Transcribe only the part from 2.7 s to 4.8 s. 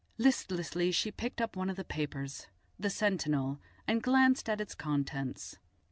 the Sentinel, and glanced at its